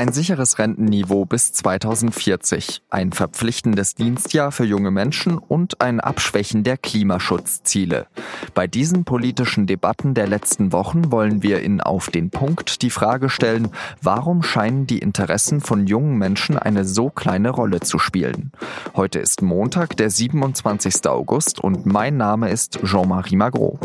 [0.00, 6.78] Ein sicheres Rentenniveau bis 2040, ein verpflichtendes Dienstjahr für junge Menschen und ein Abschwächen der
[6.78, 8.06] Klimaschutzziele.
[8.54, 13.28] Bei diesen politischen Debatten der letzten Wochen wollen wir in Auf den Punkt die Frage
[13.28, 13.68] stellen,
[14.00, 18.52] warum scheinen die Interessen von jungen Menschen eine so kleine Rolle zu spielen?
[18.96, 21.06] Heute ist Montag, der 27.
[21.08, 23.78] August und mein Name ist Jean-Marie Magro.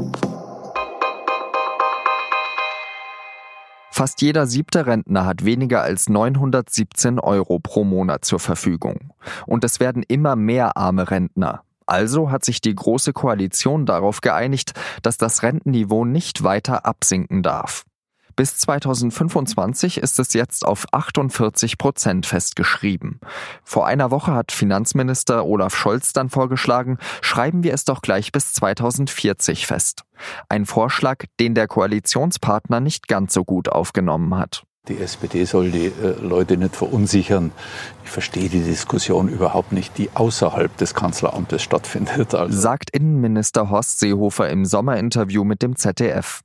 [3.97, 9.13] Fast jeder siebte Rentner hat weniger als 917 Euro pro Monat zur Verfügung.
[9.45, 11.63] Und es werden immer mehr arme Rentner.
[11.85, 17.85] Also hat sich die Große Koalition darauf geeinigt, dass das Rentenniveau nicht weiter absinken darf.
[18.35, 23.21] Bis 2025 ist es jetzt auf 48 Prozent festgeschrieben.
[23.63, 28.51] Vor einer Woche hat Finanzminister Olaf Scholz dann vorgeschlagen, schreiben wir es doch gleich bis
[28.53, 30.03] 2040 fest.
[30.49, 34.63] Ein Vorschlag, den der Koalitionspartner nicht ganz so gut aufgenommen hat.
[34.87, 37.51] Die SPD soll die äh, Leute nicht verunsichern.
[38.03, 42.35] Ich verstehe die Diskussion überhaupt nicht, die außerhalb des Kanzleramtes stattfindet.
[42.35, 42.59] Also.
[42.59, 46.41] Sagt Innenminister Horst Seehofer im Sommerinterview mit dem ZDF.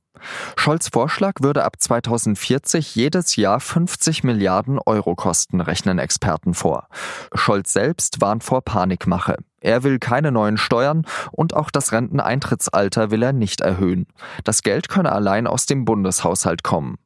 [0.55, 6.87] Scholz Vorschlag würde ab 2040 jedes Jahr 50 Milliarden Euro kosten, rechnen Experten vor.
[7.33, 9.37] Scholz selbst warnt vor Panikmache.
[9.61, 14.07] Er will keine neuen Steuern und auch das Renteneintrittsalter will er nicht erhöhen.
[14.43, 16.97] Das Geld könne allein aus dem Bundeshaushalt kommen.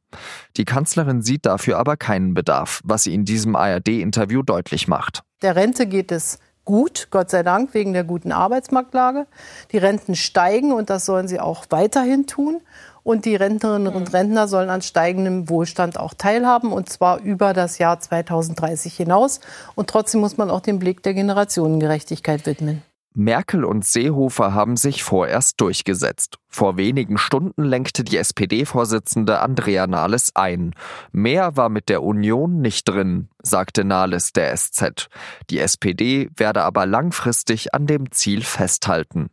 [0.56, 5.22] Die Kanzlerin sieht dafür aber keinen Bedarf, was sie in diesem ARD-Interview deutlich macht.
[5.42, 9.26] Der Rente geht es gut, Gott sei Dank, wegen der guten Arbeitsmarktlage.
[9.72, 12.62] Die Renten steigen und das sollen sie auch weiterhin tun.
[13.06, 17.78] Und die Rentnerinnen und Rentner sollen an steigendem Wohlstand auch teilhaben, und zwar über das
[17.78, 19.38] Jahr 2030 hinaus.
[19.76, 22.82] Und trotzdem muss man auch den Blick der Generationengerechtigkeit widmen.
[23.14, 26.38] Merkel und Seehofer haben sich vorerst durchgesetzt.
[26.48, 30.74] Vor wenigen Stunden lenkte die SPD-Vorsitzende Andrea Nahles ein.
[31.12, 35.08] Mehr war mit der Union nicht drin, sagte Nahles der SZ.
[35.48, 39.30] Die SPD werde aber langfristig an dem Ziel festhalten.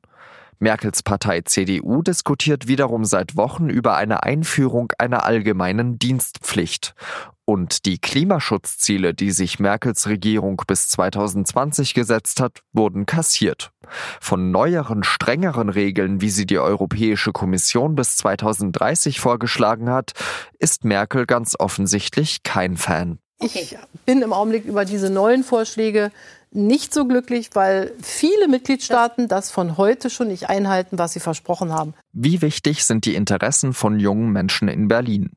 [0.63, 6.95] Merkels Partei CDU diskutiert wiederum seit Wochen über eine Einführung einer allgemeinen Dienstpflicht.
[7.43, 13.73] Und die Klimaschutzziele, die sich Merkels Regierung bis 2020 gesetzt hat, wurden kassiert.
[14.21, 20.13] Von neueren, strengeren Regeln, wie sie die Europäische Kommission bis 2030 vorgeschlagen hat,
[20.59, 23.19] ist Merkel ganz offensichtlich kein Fan.
[23.43, 26.11] Ich bin im Augenblick über diese neuen Vorschläge
[26.51, 31.73] nicht so glücklich, weil viele Mitgliedstaaten das von heute schon nicht einhalten, was sie versprochen
[31.73, 31.93] haben.
[32.11, 35.31] Wie wichtig sind die Interessen von jungen Menschen in Berlin?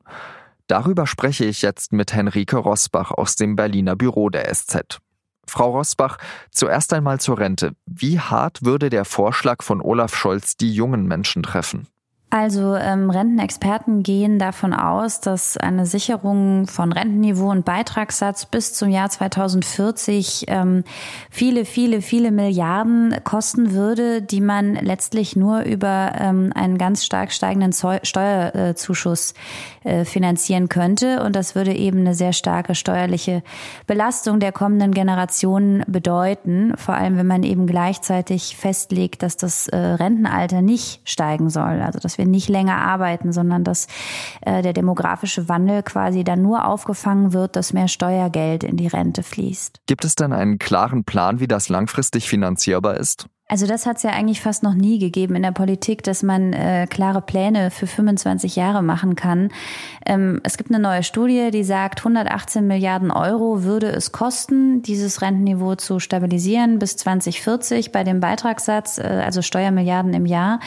[0.67, 4.99] Darüber spreche ich jetzt mit Henrike Rosbach aus dem Berliner Büro der SZ.
[5.47, 6.17] Frau Rosbach,
[6.51, 7.71] zuerst einmal zur Rente.
[7.85, 11.87] Wie hart würde der Vorschlag von Olaf Scholz die jungen Menschen treffen?
[12.39, 18.89] Also ähm, Rentenexperten gehen davon aus, dass eine Sicherung von Rentenniveau und Beitragssatz bis zum
[18.89, 20.83] Jahr 2040 ähm,
[21.31, 27.31] viele, viele, viele Milliarden kosten würde, die man letztlich nur über ähm, einen ganz stark
[27.31, 29.33] steigenden Steuerzuschuss
[29.83, 31.23] äh, finanzieren könnte.
[31.23, 33.41] Und das würde eben eine sehr starke steuerliche
[33.87, 39.75] Belastung der kommenden Generationen bedeuten, vor allem wenn man eben gleichzeitig festlegt, dass das äh,
[39.75, 41.81] Rentenalter nicht steigen soll.
[41.81, 43.87] Also dass wir nicht länger arbeiten, sondern dass
[44.41, 49.23] äh, der demografische Wandel quasi dann nur aufgefangen wird, dass mehr Steuergeld in die Rente
[49.23, 49.81] fließt.
[49.87, 53.27] Gibt es denn einen klaren Plan, wie das langfristig finanzierbar ist?
[53.49, 56.51] Also das hat es ja eigentlich fast noch nie gegeben in der Politik, dass man
[56.51, 59.51] äh, klare Pläne für 25 Jahre machen kann.
[60.05, 65.21] Ähm, es gibt eine neue Studie, die sagt, 118 Milliarden Euro würde es kosten, dieses
[65.21, 70.59] Rentenniveau zu stabilisieren bis 2040 bei dem Beitragssatz, äh, also Steuermilliarden im Jahr.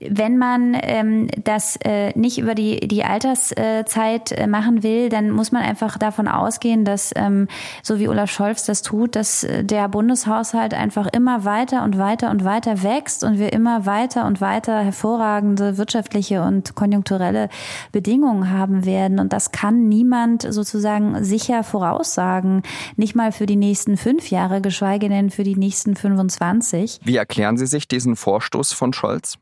[0.00, 5.52] Wenn man ähm, das äh, nicht über die, die Alterszeit äh, machen will, dann muss
[5.52, 7.48] man einfach davon ausgehen, dass, ähm,
[7.82, 12.13] so wie Olaf Scholz das tut, dass äh, der Bundeshaushalt einfach immer weiter und weiter
[12.14, 17.48] weiter und weiter wächst und wir immer weiter und weiter hervorragende wirtschaftliche und konjunkturelle
[17.90, 19.18] Bedingungen haben werden.
[19.18, 22.62] Und das kann niemand sozusagen sicher voraussagen.
[22.94, 27.00] Nicht mal für die nächsten fünf Jahre, geschweige denn für die nächsten 25.
[27.02, 29.38] Wie erklären Sie sich diesen Vorstoß von Scholz?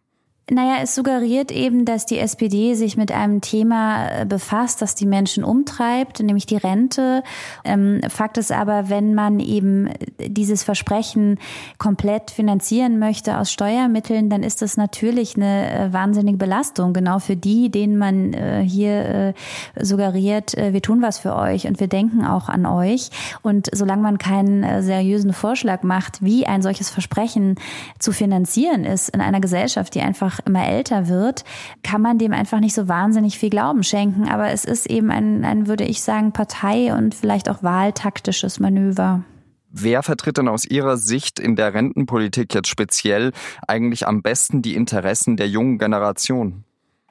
[0.53, 5.07] Naja, es suggeriert eben, dass die SPD sich mit einem Thema äh, befasst, das die
[5.07, 7.23] Menschen umtreibt, nämlich die Rente.
[7.65, 9.89] Ähm, Fakt ist aber, wenn man eben
[10.19, 11.39] dieses Versprechen
[11.79, 17.37] komplett finanzieren möchte aus Steuermitteln, dann ist das natürlich eine äh, wahnsinnige Belastung, genau für
[17.37, 19.33] die, denen man äh, hier
[19.81, 23.11] suggeriert, wir tun was für euch und wir denken auch an euch.
[23.43, 27.57] Und solange man keinen seriösen Vorschlag macht, wie ein solches Versprechen
[27.99, 31.45] zu finanzieren ist in einer Gesellschaft, die einfach immer älter wird,
[31.83, 34.29] kann man dem einfach nicht so wahnsinnig viel Glauben schenken.
[34.29, 39.25] Aber es ist eben ein, ein würde ich sagen, Partei- und vielleicht auch wahltaktisches Manöver.
[39.71, 43.33] Wer vertritt denn aus Ihrer Sicht in der Rentenpolitik jetzt speziell
[43.67, 46.65] eigentlich am besten die Interessen der jungen Generation?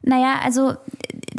[0.03, 0.73] Naja, also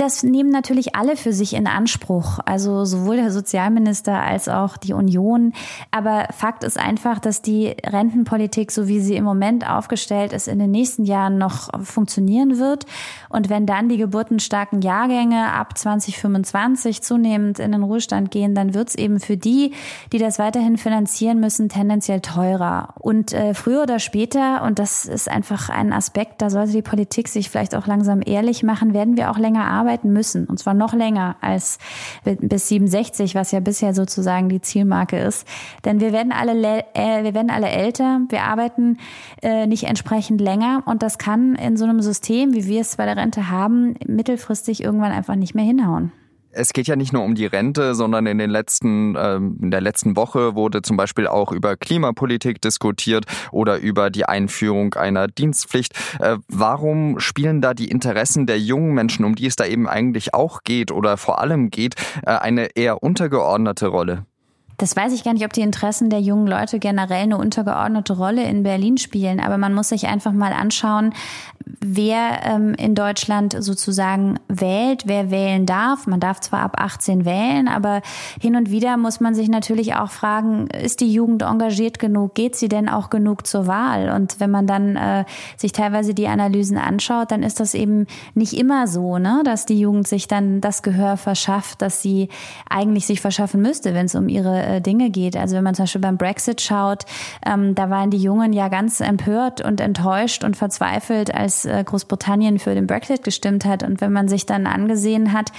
[0.02, 4.94] das nehmen natürlich alle für sich in Anspruch, also sowohl der Sozialminister als auch die
[4.94, 5.52] Union.
[5.92, 10.58] Aber Fakt ist einfach, dass die Rentenpolitik, so wie sie im Moment aufgestellt ist, in
[10.58, 12.84] den nächsten Jahren noch funktionieren wird.
[13.28, 18.88] Und wenn dann die geburtenstarken Jahrgänge ab 2025 zunehmend in den Ruhestand gehen, dann wird
[18.88, 19.72] es eben für die,
[20.12, 22.94] die das weiterhin finanzieren müssen, tendenziell teurer.
[22.98, 27.28] Und äh, früher oder später, und das ist einfach ein Aspekt, da sollte die Politik
[27.28, 30.46] sich vielleicht auch langsam ehrlich machen, werden wir auch länger arbeiten arbeiten müssen.
[30.46, 31.78] Und zwar noch länger als
[32.24, 35.46] bis 67, was ja bisher sozusagen die Zielmarke ist.
[35.84, 38.98] Denn wir werden alle, äh, wir werden alle älter, wir arbeiten
[39.42, 40.82] äh, nicht entsprechend länger.
[40.86, 44.82] Und das kann in so einem System, wie wir es bei der Rente haben, mittelfristig
[44.82, 46.12] irgendwann einfach nicht mehr hinhauen.
[46.54, 49.80] Es geht ja nicht nur um die Rente, sondern in den letzten, ähm, in der
[49.80, 55.94] letzten Woche wurde zum Beispiel auch über Klimapolitik diskutiert oder über die Einführung einer Dienstpflicht.
[56.20, 60.34] Äh, warum spielen da die Interessen der jungen Menschen, um die es da eben eigentlich
[60.34, 61.94] auch geht oder vor allem geht,
[62.26, 64.26] äh, eine eher untergeordnete Rolle?
[64.82, 68.42] Das weiß ich gar nicht, ob die Interessen der jungen Leute generell eine untergeordnete Rolle
[68.42, 71.14] in Berlin spielen, aber man muss sich einfach mal anschauen,
[71.80, 76.08] wer ähm, in Deutschland sozusagen wählt, wer wählen darf.
[76.08, 78.02] Man darf zwar ab 18 wählen, aber
[78.40, 82.34] hin und wieder muss man sich natürlich auch fragen, ist die Jugend engagiert genug?
[82.34, 84.10] Geht sie denn auch genug zur Wahl?
[84.10, 85.24] Und wenn man dann äh,
[85.56, 89.42] sich teilweise die Analysen anschaut, dann ist das eben nicht immer so, ne?
[89.44, 92.28] dass die Jugend sich dann das Gehör verschafft, das sie
[92.68, 95.36] eigentlich sich verschaffen müsste, wenn es um ihre äh, Dinge geht.
[95.36, 97.04] Also wenn man zum Beispiel beim Brexit schaut,
[97.44, 102.58] ähm, da waren die Jungen ja ganz empört und enttäuscht und verzweifelt, als äh, Großbritannien
[102.58, 103.82] für den Brexit gestimmt hat.
[103.82, 105.52] Und wenn man sich dann angesehen hat,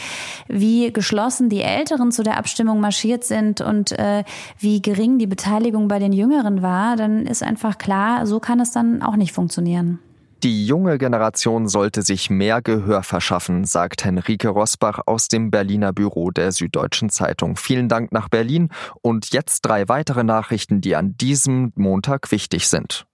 [0.47, 4.23] wie geschlossen die Älteren zu der Abstimmung marschiert sind und äh,
[4.59, 8.71] wie gering die Beteiligung bei den Jüngeren war, dann ist einfach klar, so kann es
[8.71, 9.99] dann auch nicht funktionieren.
[10.43, 16.31] Die junge Generation sollte sich mehr Gehör verschaffen, sagt Henrike Rosbach aus dem Berliner Büro
[16.31, 17.55] der Süddeutschen Zeitung.
[17.55, 18.67] Vielen Dank nach Berlin
[19.01, 23.05] und jetzt drei weitere Nachrichten, die an diesem Montag wichtig sind.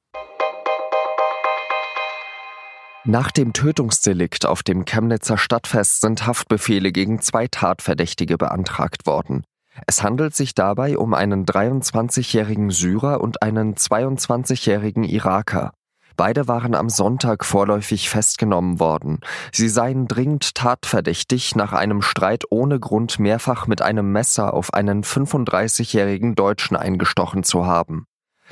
[3.05, 9.43] Nach dem Tötungsdelikt auf dem Chemnitzer Stadtfest sind Haftbefehle gegen zwei Tatverdächtige beantragt worden.
[9.85, 15.73] Es handelt sich dabei um einen 23-jährigen Syrer und einen 22-jährigen Iraker.
[16.19, 19.21] Beide waren am Sonntag vorläufig festgenommen worden.
[19.53, 25.05] Sie seien dringend tatverdächtig, nach einem Streit ohne Grund mehrfach mit einem Messer auf einen
[25.05, 28.05] 35-jährigen Deutschen eingestochen zu haben.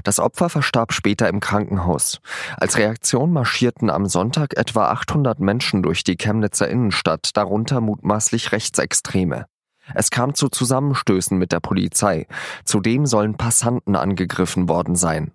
[0.06, 2.22] Das Opfer verstarb später im Krankenhaus.
[2.56, 9.46] Als Reaktion marschierten am Sonntag etwa 800 Menschen durch die Chemnitzer Innenstadt, darunter mutmaßlich Rechtsextreme.
[9.94, 12.28] Es kam zu Zusammenstößen mit der Polizei.
[12.64, 15.34] Zudem sollen Passanten angegriffen worden sein.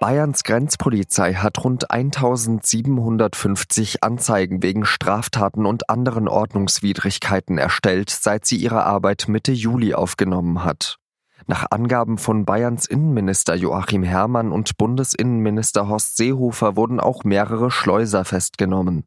[0.00, 8.84] Bayerns Grenzpolizei hat rund 1750 Anzeigen wegen Straftaten und anderen Ordnungswidrigkeiten erstellt, seit sie ihre
[8.84, 10.96] Arbeit Mitte Juli aufgenommen hat.
[11.46, 18.24] Nach Angaben von Bayerns Innenminister Joachim Herrmann und Bundesinnenminister Horst Seehofer wurden auch mehrere Schleuser
[18.24, 19.04] festgenommen.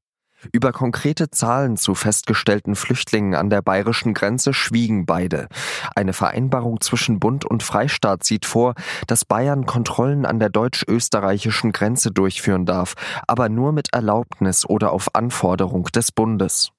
[0.51, 5.47] Über konkrete Zahlen zu festgestellten Flüchtlingen an der bayerischen Grenze schwiegen beide.
[5.95, 8.75] Eine Vereinbarung zwischen Bund und Freistaat sieht vor,
[9.07, 12.95] dass Bayern Kontrollen an der deutsch-österreichischen Grenze durchführen darf,
[13.27, 16.71] aber nur mit Erlaubnis oder auf Anforderung des Bundes.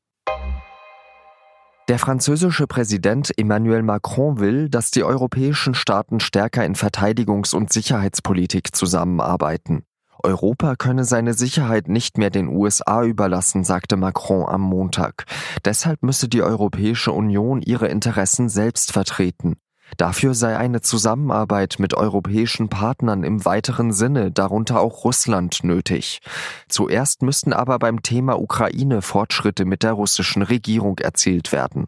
[1.88, 8.74] Der französische Präsident Emmanuel Macron will, dass die europäischen Staaten stärker in Verteidigungs- und Sicherheitspolitik
[8.74, 9.84] zusammenarbeiten.
[10.24, 15.26] Europa könne seine Sicherheit nicht mehr den USA überlassen, sagte Macron am Montag.
[15.64, 19.56] Deshalb müsse die Europäische Union ihre Interessen selbst vertreten.
[19.96, 26.20] Dafür sei eine Zusammenarbeit mit europäischen Partnern im weiteren Sinne, darunter auch Russland, nötig.
[26.68, 31.86] Zuerst müssten aber beim Thema Ukraine Fortschritte mit der russischen Regierung erzielt werden.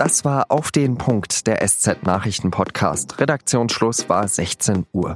[0.00, 3.20] Das war auf den Punkt der SZ Nachrichten Podcast.
[3.20, 5.14] Redaktionsschluss war 16 Uhr.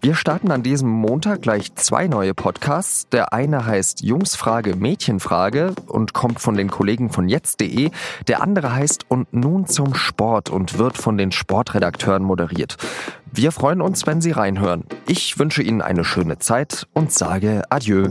[0.00, 3.06] Wir starten an diesem Montag gleich zwei neue Podcasts.
[3.10, 7.90] Der eine heißt Jungsfrage, Mädchenfrage und kommt von den Kollegen von jetzt.de.
[8.26, 12.78] Der andere heißt Und nun zum Sport und wird von den Sportredakteuren moderiert.
[13.30, 14.84] Wir freuen uns, wenn Sie reinhören.
[15.06, 18.08] Ich wünsche Ihnen eine schöne Zeit und sage Adieu.